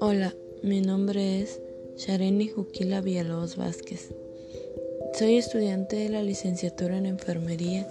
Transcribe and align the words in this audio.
Hola, 0.00 0.34
mi 0.62 0.82
nombre 0.82 1.40
es 1.40 1.60
Shareni 1.96 2.48
Juquila 2.48 3.00
Villalobos 3.00 3.56
Vázquez. 3.56 4.10
Soy 5.14 5.36
estudiante 5.36 5.96
de 5.96 6.10
la 6.10 6.22
licenciatura 6.22 6.98
en 6.98 7.06
enfermería 7.06 7.88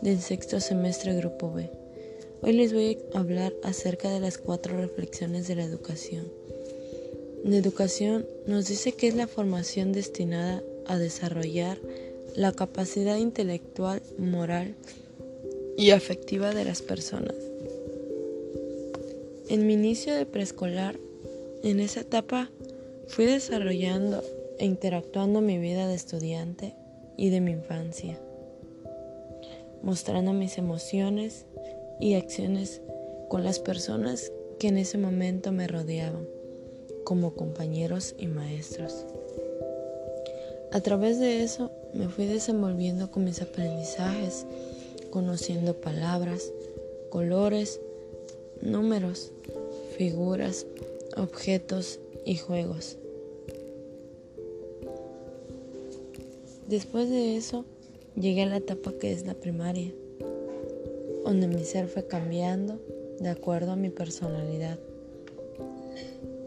del 0.00 0.20
sexto 0.20 0.60
semestre 0.60 1.14
Grupo 1.14 1.52
B. 1.52 1.70
Hoy 2.42 2.52
les 2.52 2.72
voy 2.72 2.98
a 3.14 3.18
hablar 3.18 3.52
acerca 3.64 4.10
de 4.10 4.20
las 4.20 4.38
cuatro 4.38 4.76
reflexiones 4.76 5.48
de 5.48 5.56
la 5.56 5.64
educación. 5.64 6.28
La 7.42 7.56
educación 7.56 8.26
nos 8.46 8.68
dice 8.68 8.92
que 8.92 9.08
es 9.08 9.16
la 9.16 9.26
formación 9.26 9.92
destinada 9.92 10.62
a 10.86 10.98
desarrollar 10.98 11.78
la 12.36 12.52
capacidad 12.52 13.16
intelectual, 13.16 14.00
moral 14.18 14.76
afectiva 15.92 16.52
de 16.52 16.64
las 16.64 16.82
personas. 16.82 17.34
En 19.48 19.66
mi 19.66 19.74
inicio 19.74 20.14
de 20.14 20.26
preescolar, 20.26 20.98
en 21.62 21.80
esa 21.80 22.00
etapa 22.00 22.50
fui 23.06 23.24
desarrollando 23.24 24.22
e 24.58 24.66
interactuando 24.66 25.40
mi 25.40 25.58
vida 25.58 25.88
de 25.88 25.94
estudiante 25.94 26.74
y 27.16 27.30
de 27.30 27.40
mi 27.40 27.52
infancia, 27.52 28.18
mostrando 29.82 30.32
mis 30.32 30.58
emociones 30.58 31.46
y 32.00 32.14
acciones 32.14 32.82
con 33.28 33.44
las 33.44 33.58
personas 33.58 34.32
que 34.58 34.68
en 34.68 34.76
ese 34.76 34.98
momento 34.98 35.52
me 35.52 35.66
rodeaban, 35.66 36.26
como 37.04 37.34
compañeros 37.34 38.14
y 38.18 38.26
maestros. 38.26 39.06
A 40.72 40.80
través 40.80 41.18
de 41.18 41.42
eso 41.42 41.70
me 41.94 42.08
fui 42.08 42.26
desenvolviendo 42.26 43.10
con 43.10 43.24
mis 43.24 43.40
aprendizajes, 43.40 44.44
conociendo 45.10 45.74
palabras, 45.80 46.52
colores, 47.10 47.80
números, 48.60 49.32
figuras, 49.96 50.66
objetos 51.16 52.00
y 52.24 52.36
juegos. 52.36 52.96
Después 56.68 57.08
de 57.08 57.36
eso, 57.36 57.64
llegué 58.14 58.42
a 58.42 58.46
la 58.46 58.58
etapa 58.58 58.92
que 58.92 59.12
es 59.12 59.26
la 59.26 59.34
primaria 59.34 59.92
donde 61.28 61.46
mi 61.46 61.62
ser 61.62 61.88
fue 61.88 62.06
cambiando 62.06 62.80
de 63.20 63.28
acuerdo 63.28 63.72
a 63.72 63.76
mi 63.76 63.90
personalidad, 63.90 64.78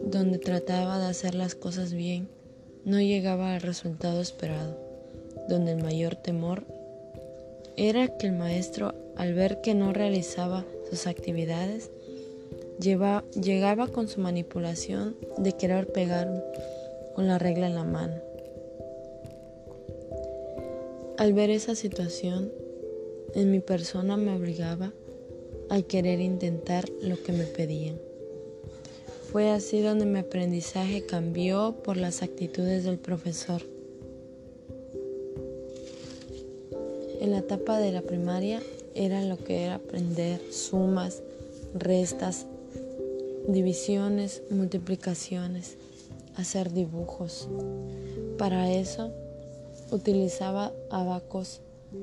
donde 0.04 0.40
trataba 0.40 0.98
de 0.98 1.06
hacer 1.06 1.36
las 1.36 1.54
cosas 1.54 1.94
bien, 1.94 2.28
no 2.84 3.00
llegaba 3.00 3.54
al 3.54 3.62
resultado 3.62 4.22
esperado, 4.22 4.76
donde 5.48 5.74
el 5.74 5.84
mayor 5.84 6.16
temor 6.16 6.66
era 7.78 8.18
que 8.18 8.28
el 8.28 8.34
maestro, 8.34 8.94
al 9.16 9.34
ver 9.34 9.62
que 9.62 9.74
no 9.74 9.94
realizaba 9.94 10.66
sus 10.90 11.08
actividades, 11.08 11.92
llegaba 12.80 13.88
con 13.88 14.08
su 14.08 14.20
manipulación 14.20 15.16
de 15.38 15.54
querer 15.54 15.88
pegarme 15.92 16.42
con 17.16 17.28
la 17.28 17.38
regla 17.38 17.68
en 17.68 17.76
la 17.76 17.84
mano. 17.84 18.16
Al 21.18 21.34
ver 21.34 21.52
esa 21.52 21.76
situación, 21.76 22.52
en 23.36 23.52
mi 23.52 23.60
persona 23.60 24.18
me 24.18 24.36
obligaba 24.36 24.92
a 25.70 25.82
querer 25.84 26.20
intentar 26.20 26.90
lo 27.02 27.22
que 27.22 27.32
me 27.32 27.46
pedían. 27.46 28.00
Fue 29.32 29.50
así 29.50 29.82
donde 29.82 30.06
mi 30.06 30.20
aprendizaje 30.20 31.06
cambió 31.06 31.76
por 31.84 31.96
las 31.96 32.24
actitudes 32.24 32.84
del 32.84 32.98
profesor. 32.98 33.62
En 37.22 37.30
la 37.30 37.38
etapa 37.38 37.78
de 37.78 37.92
la 37.92 38.02
primaria 38.02 38.64
era 38.96 39.24
lo 39.24 39.38
que 39.38 39.64
era 39.64 39.76
aprender 39.76 40.42
sumas, 40.52 41.22
restas, 41.76 42.48
divisiones, 43.48 44.42
multiplicaciones, 44.50 45.78
hacer 46.36 46.74
dibujos. 46.74 47.48
Para 48.40 48.72
eso 48.72 49.12
utilizaba 49.92 50.72
abacos, 50.90 51.62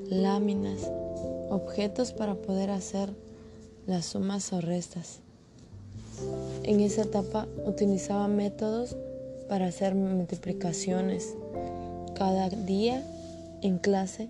láminas, 0.09 0.89
objetos 1.49 2.13
para 2.13 2.35
poder 2.35 2.69
hacer 2.69 3.09
las 3.87 4.05
sumas 4.05 4.53
o 4.53 4.61
restas. 4.61 5.19
En 6.63 6.79
esa 6.79 7.01
etapa 7.01 7.45
utilizaba 7.65 8.29
métodos 8.29 8.95
para 9.49 9.67
hacer 9.67 9.95
multiplicaciones. 9.95 11.35
Cada 12.15 12.49
día 12.49 13.03
en 13.61 13.79
clase 13.79 14.29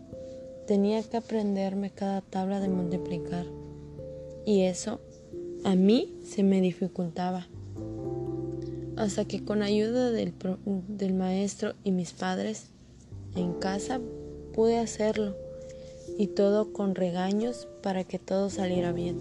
tenía 0.69 1.01
que 1.01 1.17
aprenderme 1.17 1.89
cada 1.89 2.21
tabla 2.21 2.59
de 2.59 2.69
multiplicar 2.69 3.47
y 4.45 4.61
eso 4.61 4.99
a 5.63 5.73
mí 5.73 6.13
se 6.23 6.43
me 6.43 6.61
dificultaba. 6.61 7.47
Hasta 8.95 9.25
que 9.25 9.43
con 9.43 9.63
ayuda 9.63 10.11
del, 10.11 10.31
del 10.87 11.13
maestro 11.15 11.73
y 11.83 11.89
mis 11.89 12.13
padres 12.13 12.67
en 13.35 13.53
casa 13.53 13.99
pude 14.53 14.77
hacerlo 14.77 15.35
y 16.19 16.27
todo 16.27 16.71
con 16.71 16.93
regaños 16.93 17.67
para 17.81 18.03
que 18.03 18.19
todo 18.19 18.51
saliera 18.51 18.91
bien. 18.91 19.17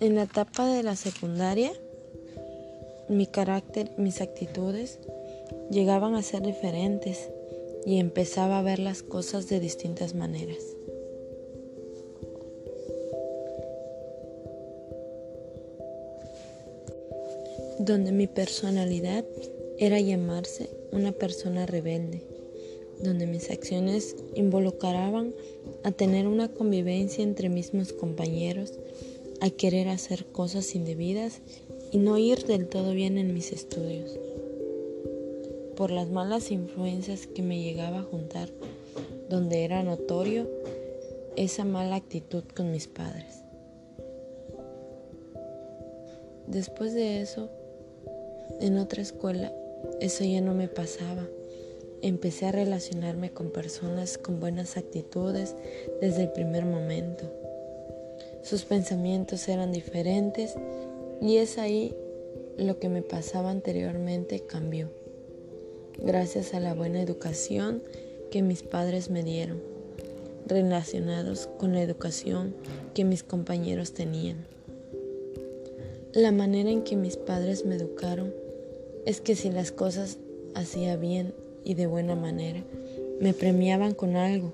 En 0.00 0.14
la 0.14 0.24
etapa 0.24 0.66
de 0.66 0.82
la 0.82 0.96
secundaria, 0.96 1.72
mi 3.08 3.26
carácter, 3.26 3.92
mis 3.96 4.20
actitudes 4.20 4.98
llegaban 5.70 6.14
a 6.14 6.20
ser 6.20 6.42
diferentes 6.42 7.30
y 7.86 7.98
empezaba 7.98 8.58
a 8.58 8.62
ver 8.62 8.78
las 8.78 9.02
cosas 9.02 9.48
de 9.48 9.60
distintas 9.60 10.14
maneras. 10.14 10.58
Donde 17.78 18.12
mi 18.12 18.26
personalidad 18.26 19.24
era 19.78 20.00
llamarse 20.00 20.70
una 20.92 21.12
persona 21.12 21.66
rebelde 21.66 22.22
donde 23.02 23.26
mis 23.26 23.50
acciones 23.50 24.16
involucraban 24.34 25.34
a 25.82 25.92
tener 25.92 26.26
una 26.26 26.48
convivencia 26.48 27.24
entre 27.24 27.48
mismos 27.48 27.92
compañeros, 27.92 28.72
a 29.40 29.50
querer 29.50 29.88
hacer 29.88 30.26
cosas 30.26 30.74
indebidas 30.74 31.40
y 31.92 31.98
no 31.98 32.18
ir 32.18 32.44
del 32.44 32.66
todo 32.68 32.92
bien 32.92 33.18
en 33.18 33.34
mis 33.34 33.52
estudios. 33.52 34.18
Por 35.76 35.90
las 35.90 36.10
malas 36.10 36.50
influencias 36.50 37.26
que 37.26 37.42
me 37.42 37.62
llegaba 37.62 38.00
a 38.00 38.02
juntar, 38.02 38.48
donde 39.28 39.64
era 39.64 39.82
notorio 39.82 40.48
esa 41.36 41.64
mala 41.64 41.96
actitud 41.96 42.44
con 42.54 42.70
mis 42.70 42.86
padres. 42.86 43.42
Después 46.46 46.94
de 46.94 47.20
eso, 47.20 47.48
en 48.60 48.78
otra 48.78 49.02
escuela, 49.02 49.52
eso 50.00 50.24
ya 50.24 50.40
no 50.40 50.54
me 50.54 50.68
pasaba 50.68 51.26
empecé 52.04 52.44
a 52.44 52.52
relacionarme 52.52 53.30
con 53.30 53.50
personas 53.50 54.18
con 54.18 54.38
buenas 54.38 54.76
actitudes 54.76 55.56
desde 56.02 56.24
el 56.24 56.32
primer 56.32 56.66
momento. 56.66 57.24
Sus 58.42 58.66
pensamientos 58.66 59.48
eran 59.48 59.72
diferentes 59.72 60.54
y 61.22 61.38
es 61.38 61.56
ahí 61.56 61.96
lo 62.58 62.78
que 62.78 62.90
me 62.90 63.00
pasaba 63.00 63.50
anteriormente 63.50 64.40
cambió, 64.40 64.90
gracias 66.02 66.54
a 66.54 66.60
la 66.60 66.74
buena 66.74 67.00
educación 67.00 67.82
que 68.30 68.42
mis 68.42 68.62
padres 68.62 69.10
me 69.10 69.22
dieron, 69.22 69.60
relacionados 70.46 71.48
con 71.58 71.72
la 71.72 71.82
educación 71.82 72.54
que 72.94 73.04
mis 73.04 73.22
compañeros 73.22 73.92
tenían. 73.92 74.46
La 76.12 76.32
manera 76.32 76.70
en 76.70 76.82
que 76.82 76.96
mis 76.96 77.16
padres 77.16 77.64
me 77.64 77.76
educaron 77.76 78.32
es 79.06 79.20
que 79.20 79.36
si 79.36 79.50
las 79.50 79.72
cosas 79.72 80.18
hacía 80.54 80.96
bien 80.96 81.34
y 81.64 81.74
de 81.74 81.86
buena 81.86 82.14
manera, 82.14 82.62
me 83.20 83.34
premiaban 83.34 83.94
con 83.94 84.16
algo. 84.16 84.52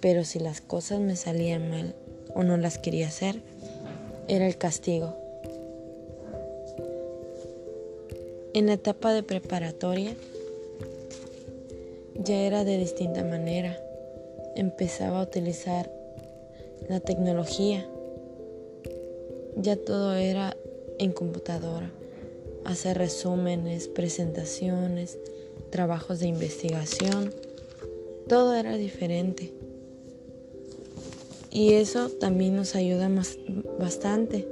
Pero 0.00 0.24
si 0.24 0.38
las 0.38 0.60
cosas 0.60 1.00
me 1.00 1.16
salían 1.16 1.70
mal 1.70 1.94
o 2.34 2.42
no 2.42 2.56
las 2.56 2.78
quería 2.78 3.08
hacer, 3.08 3.42
era 4.28 4.46
el 4.46 4.56
castigo. 4.56 5.16
En 8.52 8.66
la 8.66 8.72
etapa 8.72 9.12
de 9.12 9.22
preparatoria 9.22 10.16
ya 12.16 12.40
era 12.40 12.64
de 12.64 12.78
distinta 12.78 13.22
manera. 13.22 13.78
Empezaba 14.56 15.20
a 15.20 15.22
utilizar 15.22 15.88
la 16.88 16.98
tecnología. 16.98 17.88
Ya 19.56 19.76
todo 19.76 20.14
era 20.14 20.56
en 20.98 21.12
computadora. 21.12 21.92
Hacer 22.64 22.98
resúmenes, 22.98 23.86
presentaciones, 23.86 25.16
trabajos 25.70 26.18
de 26.18 26.26
investigación, 26.26 27.32
todo 28.26 28.54
era 28.54 28.76
diferente. 28.76 29.52
Y 31.52 31.74
eso 31.74 32.08
también 32.08 32.56
nos 32.56 32.74
ayuda 32.74 33.08
bastante, 33.78 34.46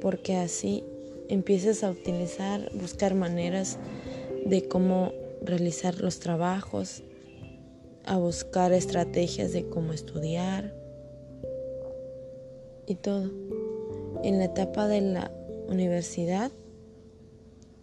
porque 0.00 0.36
así 0.36 0.84
empiezas 1.28 1.84
a 1.84 1.90
utilizar, 1.90 2.70
buscar 2.74 3.14
maneras 3.14 3.78
de 4.46 4.66
cómo 4.66 5.12
realizar 5.42 6.00
los 6.00 6.20
trabajos, 6.20 7.02
a 8.04 8.16
buscar 8.16 8.72
estrategias 8.72 9.52
de 9.52 9.68
cómo 9.68 9.92
estudiar 9.92 10.74
y 12.86 12.94
todo. 12.94 13.30
En 14.24 14.38
la 14.38 14.46
etapa 14.46 14.88
de 14.88 15.02
la 15.02 15.30
universidad, 15.68 16.50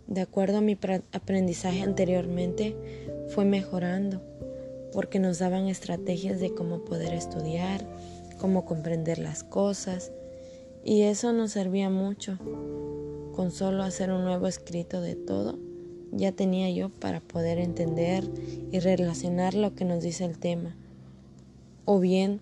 de 0.08 0.22
acuerdo 0.22 0.58
a 0.58 0.62
mi 0.62 0.78
aprendizaje 1.12 1.82
anteriormente, 1.82 2.76
fue 3.28 3.46
mejorando 3.46 4.22
porque 4.92 5.20
nos 5.20 5.40
daban 5.40 5.68
estrategias 5.68 6.40
de 6.40 6.54
cómo 6.54 6.86
poder 6.86 7.14
estudiar, 7.14 7.86
cómo 8.40 8.66
comprender 8.66 9.20
las 9.20 9.44
cosas 9.44 10.12
y 10.84 11.04
eso 11.04 11.34
nos 11.34 11.52
servía 11.52 11.90
mucho. 11.90 12.38
Con 13.36 13.52
solo 13.52 13.84
hacer 13.84 14.12
un 14.12 14.24
nuevo 14.24 14.48
escrito 14.48 15.02
de 15.02 15.16
todo, 15.16 15.60
ya 16.14 16.32
tenía 16.32 16.70
yo 16.70 16.88
para 16.88 17.20
poder 17.20 17.58
entender 17.58 18.24
y 18.72 18.80
relacionar 18.80 19.56
lo 19.56 19.76
que 19.76 19.84
nos 19.84 20.02
dice 20.02 20.24
el 20.24 20.38
tema. 20.40 20.78
O 21.84 22.00
bien 22.00 22.40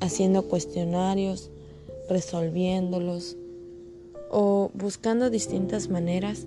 haciendo 0.00 0.46
cuestionarios, 0.46 1.50
resolviéndolos 2.10 3.38
o 4.30 4.70
buscando 4.74 5.30
distintas 5.30 5.88
maneras 5.88 6.46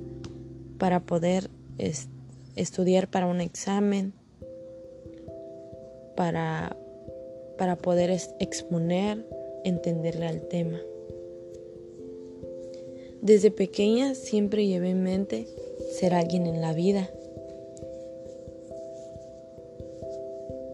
para 0.77 0.99
poder 0.99 1.49
estudiar 2.55 3.07
para 3.07 3.25
un 3.25 3.41
examen, 3.41 4.13
para, 6.15 6.77
para 7.57 7.77
poder 7.77 8.11
exponer, 8.39 9.27
entenderle 9.63 10.27
al 10.27 10.47
tema. 10.47 10.77
Desde 13.21 13.51
pequeña 13.51 14.15
siempre 14.15 14.65
llevé 14.65 14.89
en 14.89 15.03
mente 15.03 15.45
ser 15.91 16.15
alguien 16.15 16.47
en 16.47 16.59
la 16.59 16.73
vida. 16.73 17.07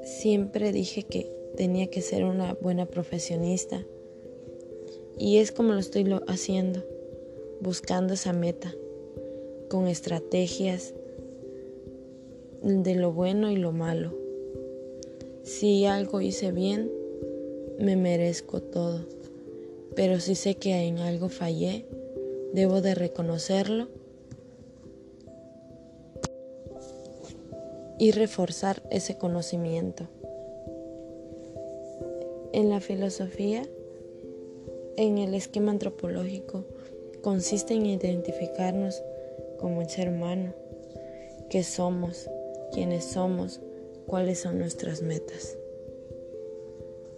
Siempre 0.05 0.71
dije 0.71 1.03
que 1.03 1.29
tenía 1.57 1.88
que 1.88 2.01
ser 2.01 2.23
una 2.23 2.53
buena 2.53 2.85
profesionista. 2.85 3.83
Y 5.19 5.39
es 5.39 5.51
como 5.51 5.73
lo 5.73 5.79
estoy 5.79 6.05
haciendo, 6.27 6.85
buscando 7.59 8.13
esa 8.13 8.31
meta, 8.31 8.73
con 9.67 9.88
estrategias 9.88 10.93
de 12.63 12.95
lo 12.95 13.11
bueno 13.11 13.51
y 13.51 13.57
lo 13.57 13.73
malo. 13.73 14.13
Si 15.43 15.85
algo 15.85 16.21
hice 16.21 16.53
bien, 16.53 16.89
me 17.77 17.97
merezco 17.97 18.61
todo. 18.61 19.05
Pero 19.95 20.21
si 20.21 20.35
sé 20.35 20.55
que 20.55 20.73
en 20.73 21.00
algo 21.00 21.27
fallé, 21.27 21.85
debo 22.57 22.81
de 22.81 22.95
reconocerlo 22.95 23.88
y 28.00 28.09
reforzar 28.09 28.81
ese 28.89 29.15
conocimiento. 29.19 30.07
En 32.54 32.71
la 32.71 32.80
filosofía, 32.81 33.62
en 34.95 35.19
el 35.19 35.36
esquema 35.36 35.69
antropológico, 35.69 36.65
consiste 37.21 37.75
en 37.75 37.86
identificarnos 37.86 39.03
como 39.60 39.83
el 39.83 39.89
ser 39.92 40.10
humano, 40.10 40.56
qué 41.51 41.63
somos, 41.63 42.27
quiénes 42.74 43.06
somos, 43.06 43.62
cuáles 44.07 44.39
son 44.39 44.57
nuestras 44.57 45.03
metas. 45.03 45.56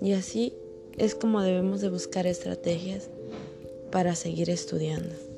Y 0.01 0.11
así 0.11 0.53
es 0.97 1.15
como 1.15 1.41
debemos 1.41 1.79
de 1.79 1.87
buscar 1.87 2.27
estrategias 2.27 3.09
para 3.89 4.15
seguir 4.15 4.49
estudiando. 4.49 5.28